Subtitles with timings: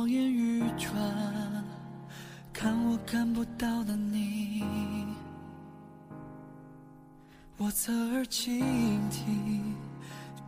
[0.00, 0.98] 望眼欲穿，
[2.54, 4.64] 看我看不到的你，
[7.58, 8.60] 我侧耳倾
[9.10, 9.76] 听，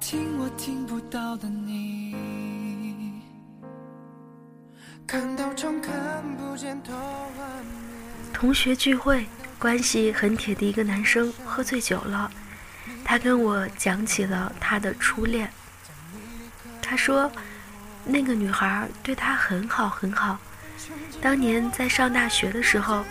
[0.01, 3.21] 听我听不到的你。
[5.07, 6.95] 看到终看不见头。
[8.33, 9.27] 同学聚会，
[9.59, 12.31] 关系很铁的一个男生喝醉酒了，
[13.05, 15.53] 他跟我讲起了他的初恋。
[16.81, 17.31] 他说，
[18.05, 20.39] 那个女孩对他很好很好。
[21.21, 23.05] 当年在上大学的时候，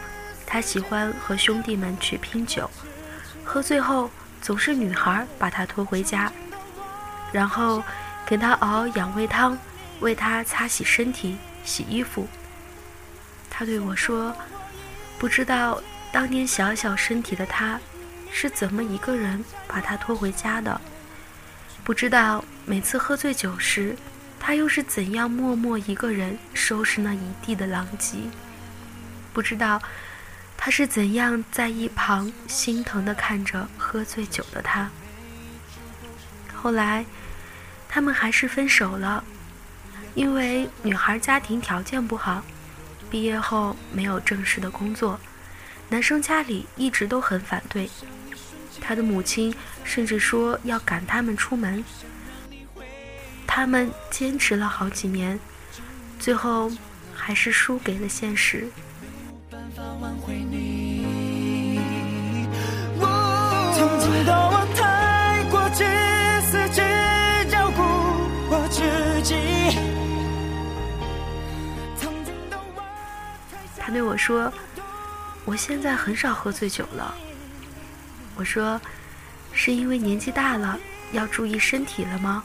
[0.45, 2.69] 他喜欢和兄弟们去拼酒，
[3.43, 4.09] 喝醉后
[4.41, 6.31] 总是女孩把他拖回家，
[7.31, 7.83] 然后
[8.25, 9.57] 给他熬养胃汤，
[9.99, 12.27] 为他擦洗身体、洗衣服。
[13.49, 14.35] 他对我说。
[15.19, 15.79] 不知道
[16.11, 17.79] 当年小小身体的他，
[18.31, 20.81] 是怎么一个人把他拖回家的？
[21.83, 23.95] 不知道每次喝醉酒时，
[24.43, 28.17] 他又是怎样默默一个人收拾那一地的狼藉？
[29.31, 29.79] 不知道
[30.57, 34.89] 他是怎样在一旁心疼地看着喝醉酒的他。
[36.53, 37.05] 后来，
[37.87, 39.23] 他们还是分手了，
[40.15, 42.43] 因为女孩家庭条件不好。
[43.09, 45.19] 毕业后没有正式的工作，
[45.89, 47.89] 男生家里一直都很反对，
[48.79, 51.83] 他的母亲甚至说要赶他们出门。
[53.53, 55.37] 他们坚持了好几年，
[56.17, 56.71] 最后
[57.13, 58.65] 还是输给了现实。
[73.77, 74.51] 他对我说
[75.43, 77.13] ：“我现在很少喝醉酒了。”
[78.37, 78.79] 我说
[79.51, 80.79] ：“是因为年纪大了，
[81.11, 82.41] 要注意身体了吗？”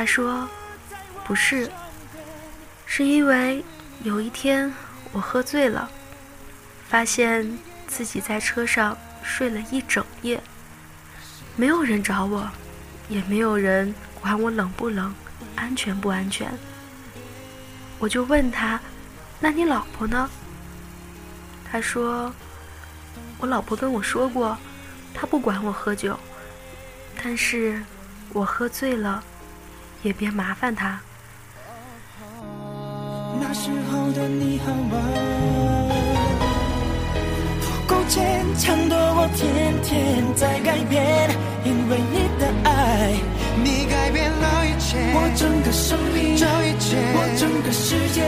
[0.00, 0.48] 他说
[1.26, 1.70] ：“不是，
[2.86, 3.62] 是因为
[4.02, 4.72] 有一天
[5.12, 5.90] 我喝醉了，
[6.88, 10.42] 发现自己在车上睡了一整夜，
[11.54, 12.50] 没有人找我，
[13.10, 15.14] 也没有人管我冷不冷、
[15.54, 16.50] 安全不安全。”
[18.00, 18.80] 我就问他。
[19.38, 20.30] 那你老婆呢？
[21.70, 22.34] 他说
[23.36, 24.56] ：“我老婆跟我说过，
[25.12, 26.18] 她不管我喝酒，
[27.22, 27.82] 但是
[28.32, 29.22] 我喝醉了，
[30.02, 31.00] 也别麻烦他。”
[33.40, 34.96] 那时候的你好吗？
[37.60, 41.30] 不够坚强的我天天在改变，
[41.64, 43.14] 因为你的爱，
[43.62, 48.20] 你改变了一切，我整个生命，这一切，我整个世界。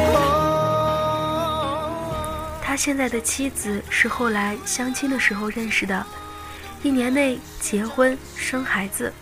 [2.62, 6.04] 他现在的妻子是后来相亲的时候认识的，
[6.82, 9.12] 一年内结婚生孩子，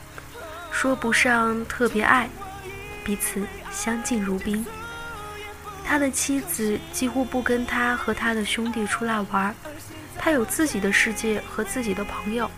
[0.71, 2.29] 说不上特别爱，
[3.05, 4.65] 彼此相敬如宾。
[5.85, 9.55] 他的妻子几乎不跟他和他的兄弟出来玩，
[10.17, 12.51] 他有自己的世界和自己的朋友。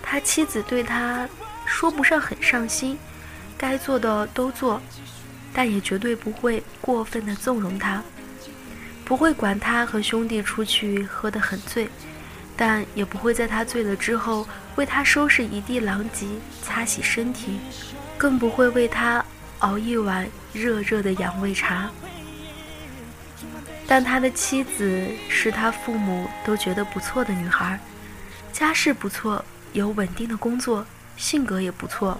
[0.00, 1.28] 他妻子对他
[1.66, 2.96] 说不上很上心，
[3.58, 4.80] 该做的都做，
[5.52, 8.02] 但也绝对不会过分的纵容他。
[9.04, 11.88] 不会管他和兄弟出去喝得很醉，
[12.56, 14.46] 但也不会在他醉了之后
[14.76, 16.26] 为他收拾一地狼藉、
[16.62, 17.58] 擦洗身体，
[18.16, 19.24] 更不会为他
[19.58, 21.90] 熬一碗热热的养胃茶。
[23.88, 27.78] 但他的妻子是他父母都觉得不错的女孩，
[28.52, 30.84] 家世不错，有稳定的工作，
[31.16, 32.18] 性格也不错。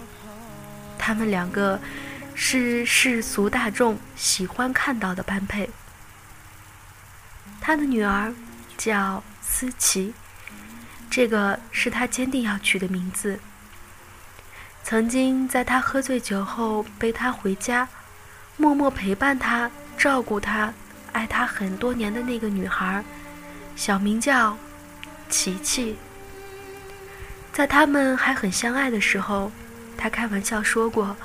[0.99, 1.78] 他们两个
[2.34, 5.69] 是世俗大众喜欢看到的般配。
[7.61, 8.33] 他的女儿
[8.78, 10.15] 叫思琪，
[11.11, 13.39] 这个是他坚定要取的名字。
[14.83, 17.89] 曾经在他喝醉酒后背他回家，
[18.56, 20.72] 默默陪伴他、照顾他、
[21.12, 23.05] 爱他很多年的那个女孩，
[23.75, 24.56] 小名叫
[25.28, 25.97] 琪琪。
[27.53, 29.51] 在他们还很相爱的时候，
[29.97, 31.16] 他开玩笑说过：“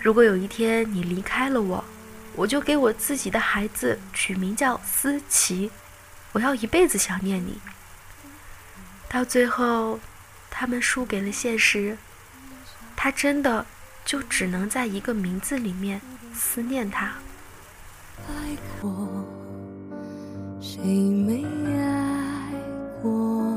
[0.00, 1.84] 如果有一天你离开了我。”
[2.36, 5.70] 我就给我自己的孩子取名叫思琪，
[6.32, 7.58] 我要一辈子想念你。
[9.16, 9.98] 到最后，
[10.50, 11.96] 他们输给了现实，
[12.94, 13.64] 他真的
[14.04, 15.98] 就只能在一个名字里面
[16.34, 17.14] 思念他。
[18.28, 19.08] 爱过，
[20.60, 21.42] 谁没
[21.78, 22.52] 爱
[23.00, 23.56] 过？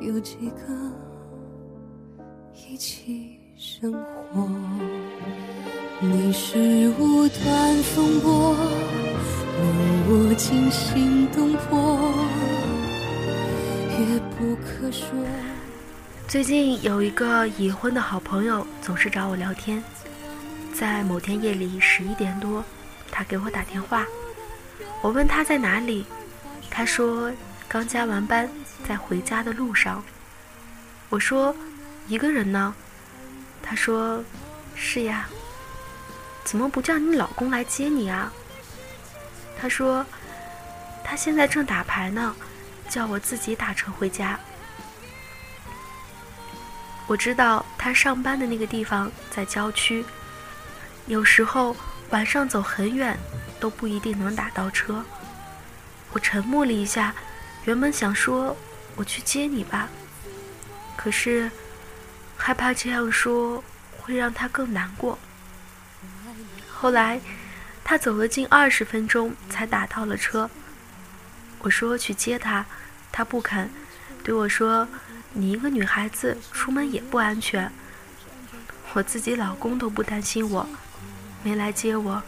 [0.00, 0.74] 有几个
[2.54, 4.48] 一起生活？
[6.00, 8.56] 你是无端风波，
[10.08, 12.14] 我惊心动魄，
[13.98, 15.08] 也不可说。
[16.28, 19.82] 最近有一个已婚的好朋友总是找我聊天，
[20.72, 22.64] 在某天夜里十一点多，
[23.10, 24.06] 他给我打电话，
[25.02, 26.06] 我问他在哪里，
[26.70, 27.32] 他说
[27.66, 28.48] 刚加完班，
[28.86, 30.02] 在回家的路上。
[31.08, 31.54] 我说
[32.06, 32.74] 一个人呢？
[33.62, 34.22] 他说
[34.74, 35.28] 是呀。
[36.44, 38.32] 怎么不叫你老公来接你啊？
[39.60, 40.06] 他说
[41.04, 42.34] 他现在正打牌呢，
[42.88, 44.38] 叫我自己打车回家。
[47.06, 50.04] 我知道他上班的那个地方在郊区，
[51.06, 51.74] 有时候
[52.10, 53.18] 晚上走很远
[53.58, 55.04] 都不一定能打到车。
[56.12, 57.14] 我沉默了一下，
[57.64, 58.56] 原本想说
[58.96, 59.88] 我去接你吧，
[60.96, 61.50] 可是
[62.36, 63.62] 害怕这样说
[63.98, 65.18] 会让他更难过。
[66.70, 67.20] 后来
[67.82, 70.48] 他走了近二十分钟才打到了车。
[71.60, 72.64] 我说去接他，
[73.10, 73.68] 他不肯，
[74.22, 74.86] 对我说。
[75.34, 77.70] 你一个女孩子出门也不安全，
[78.94, 80.66] 我自己老公都不担心我，
[81.44, 82.20] 没来接我，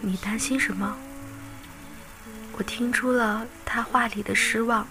[0.00, 0.98] 你担心什么？
[2.58, 4.86] 我听出了他话里的失望。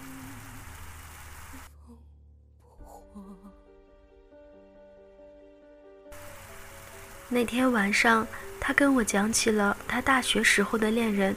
[7.28, 8.26] 那天晚上，
[8.62, 11.36] 他跟我讲起了他大学时候的恋人，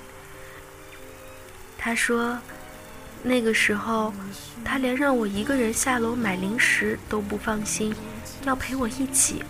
[1.82, 2.38] 他说。
[3.24, 4.12] 那个时候，
[4.64, 7.94] 他连让我一个人下楼买零食都不放心，
[8.44, 9.44] 要陪我一起。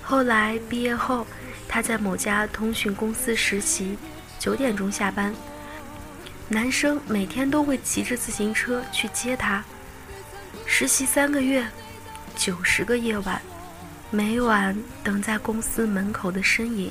[0.00, 1.26] 后来毕业后，
[1.68, 3.98] 他在某家通讯公司实习，
[4.38, 5.34] 九点钟下班，
[6.48, 9.62] 男生每天都会骑着自行车去接他。
[10.64, 11.66] 实习三个月，
[12.34, 13.38] 九十个夜晚，
[14.10, 14.74] 每晚
[15.04, 16.90] 等在公司门口的身影。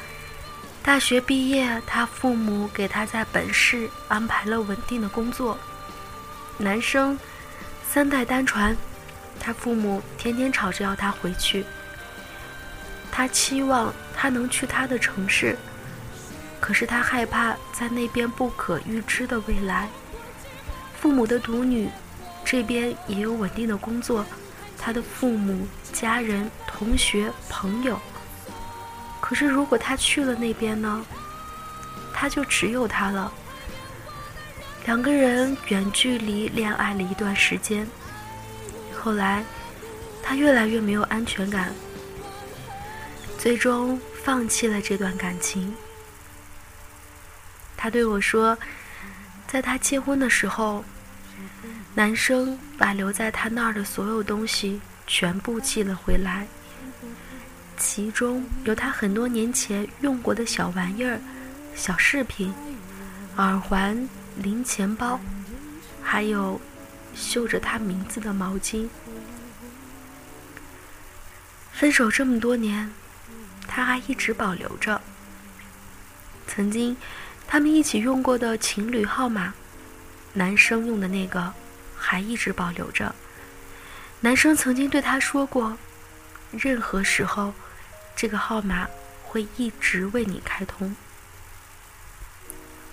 [0.91, 5.57] 大学毕业，他父母给他在本市安排了稳定的工作。
[6.57, 7.17] 男生
[7.89, 8.75] 三代单传，
[9.39, 11.65] 他父母天天吵着要他回去。
[13.09, 15.57] 他期望他能去他的城市，
[16.59, 19.87] 可是他害怕在那边不可预知的未来。
[20.99, 21.89] 父母的独女，
[22.43, 24.25] 这边也有稳定的工作，
[24.77, 27.97] 他的父母、家人、同学、朋友。
[29.31, 31.05] 可是，如果他去了那边呢？
[32.13, 33.31] 他就只有他了。
[34.85, 37.87] 两个人远距离恋爱了一段时间，
[38.99, 39.41] 后来
[40.21, 41.73] 他越来越没有安全感，
[43.37, 45.73] 最终放弃了这段感情。
[47.77, 48.57] 他对我说，
[49.47, 50.83] 在他结婚的时候，
[51.93, 56.45] 男生把留在他那儿的所有东西全部寄了回来。
[57.81, 61.19] 其中有他很多年前用过的小玩意儿、
[61.75, 62.53] 小饰品、
[63.37, 65.19] 耳环、零钱包，
[65.99, 66.61] 还有
[67.15, 68.87] 绣着他名字的毛巾。
[71.73, 72.87] 分手这么多年，
[73.67, 75.01] 他还一直保留着。
[76.45, 76.95] 曾经
[77.47, 79.51] 他们一起用过的情侣号码，
[80.33, 81.51] 男生用的那个
[81.97, 83.13] 还一直保留着。
[84.19, 85.75] 男生曾经对他说过，
[86.51, 87.51] 任何时候。
[88.15, 88.87] 这个号码
[89.23, 90.95] 会一直为你开通。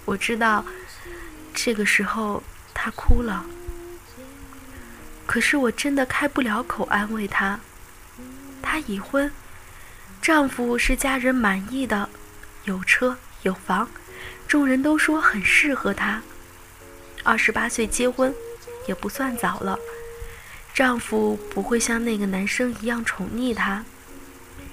[0.05, 0.65] 我知道，
[1.53, 3.45] 这个时候她哭了，
[5.27, 7.61] 可是我真的开不了口安慰她。
[8.63, 9.31] 她已婚，
[10.23, 12.09] 丈夫是家人满意的，
[12.65, 13.89] 有车有房，
[14.47, 16.23] 众人都说很适合她。
[17.25, 18.35] 二十八岁结婚，
[18.87, 19.79] 也不算早了。
[20.73, 23.85] 丈夫不会像那个男生一样宠溺她。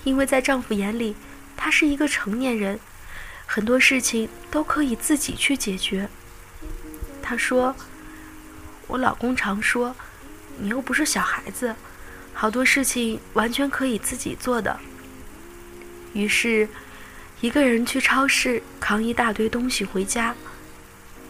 [0.05, 1.13] 因为在丈夫眼里，
[1.57, 2.79] 她是一个成年人，
[3.45, 6.07] 很多事情都可以自己去解决。
[7.21, 7.75] 他说
[8.88, 9.95] ：“我老公常说，
[10.59, 11.75] 你又不是小孩子，
[12.33, 14.79] 好多事情完全可以自己做的。”
[16.13, 16.69] 于是，
[17.41, 20.35] 一个人去超市扛一大堆东西回家。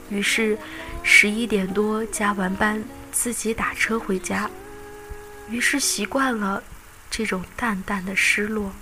[0.09, 0.57] 于是，
[1.01, 4.49] 十一点多加完班，自己打车回家。
[5.49, 6.61] 于是习惯了。
[7.17, 8.73] 这种淡淡的失落，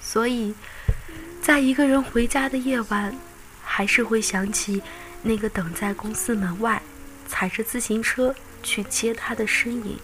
[0.00, 0.54] 所以，
[1.42, 3.14] 在一个人回家的夜晚，
[3.62, 4.82] 还是会想起
[5.20, 6.80] 那个等在公司门外，
[7.28, 9.98] 踩着自行车去接他的身影，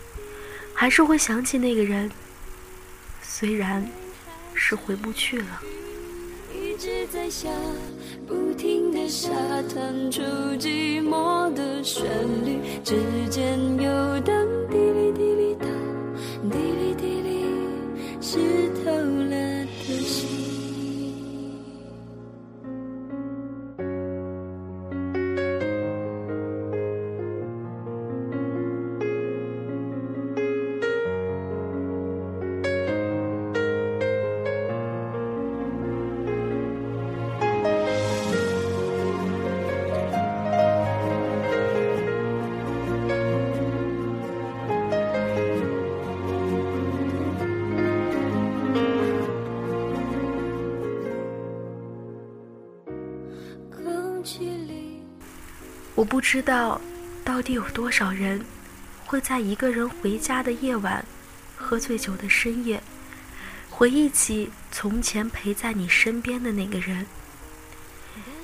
[0.74, 2.10] 还是会想起那个人。
[3.22, 3.88] 虽然
[4.52, 5.62] 是回不去了。
[6.54, 7.48] 一直在下，
[8.28, 9.30] 不停的沙
[9.74, 10.20] 弹出
[10.60, 12.04] 寂寞的旋
[12.44, 14.36] 律，指尖游荡，
[14.70, 15.51] 滴滴，滴滴
[16.52, 16.81] Dile
[56.02, 56.80] 我不知道，
[57.24, 58.44] 到底有多少人
[59.06, 61.06] 会在一个人回家的夜晚，
[61.56, 62.82] 喝醉酒的深夜，
[63.70, 67.06] 回忆起从前陪在你身边的那个人，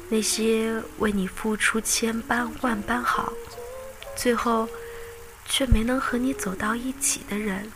[0.09, 3.33] 那些为你付出千般万般好，
[4.17, 4.69] 最后
[5.45, 7.69] 却没能和你走到一起的人。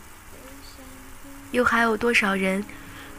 [1.51, 2.63] 又还有多少人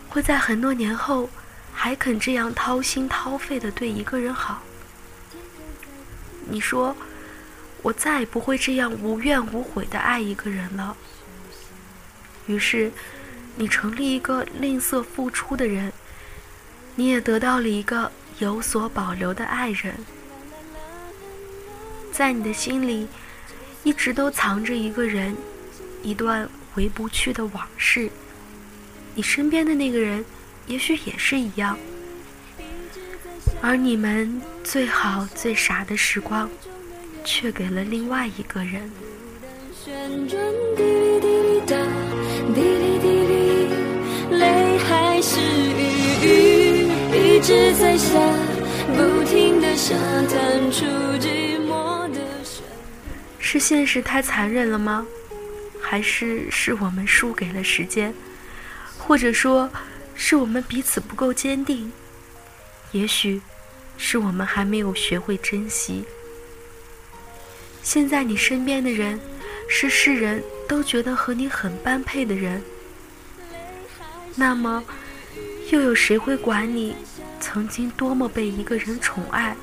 [0.08, 1.28] 会在很多年后，
[1.74, 4.62] 还肯这样掏心掏肺的对一个人好？
[6.54, 6.94] 你说，
[7.82, 10.96] 我再也不会这样无怨无悔的爱一个人了。
[12.46, 12.92] 于是，
[13.56, 15.92] 你成了一个吝啬付出的人，
[16.94, 19.96] 你也得到了一个有所保留的爱人。
[22.12, 23.08] 在你的心里，
[23.82, 25.36] 一直都藏着一个人，
[26.04, 28.08] 一段回不去的往事。
[29.16, 30.24] 你身边的那个人，
[30.68, 31.76] 也许也是一样。
[33.66, 36.50] 而你们最好最傻的时光，
[37.24, 38.92] 却给了另外一个人。
[39.82, 40.38] 旋转，
[40.76, 41.74] 滴哩滴哩答，
[42.54, 45.80] 滴哩滴哩，泪还是雨，
[46.20, 48.20] 雨一直在下，
[48.94, 49.94] 不停的沙
[50.28, 50.84] 弹出
[51.18, 52.20] 寂寞的。
[53.38, 55.06] 是现实太残忍了吗？
[55.80, 58.12] 还是是我们输给了时间？
[58.98, 59.70] 或者说，
[60.14, 61.90] 是我们彼此不够坚定？
[62.92, 63.40] 也许，
[63.96, 66.04] 是我们还没有学会珍惜。
[67.82, 69.20] 现在你身边的人，
[69.68, 72.62] 是世人都觉得和你很般配的人。
[74.34, 74.82] 那么，
[75.70, 76.96] 又有谁会管你
[77.40, 79.56] 曾经多么被一个人宠爱？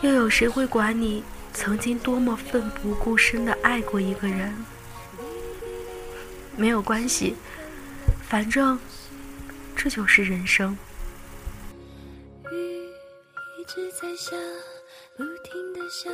[0.00, 4.64] 又有谁会管你曾经多么奋不顾身的爱过一个人？
[6.56, 7.36] 没有关系。
[8.28, 8.78] 反正，
[9.76, 10.76] 这就是人生。
[14.00, 14.34] 在下，
[15.14, 16.10] 不停的下。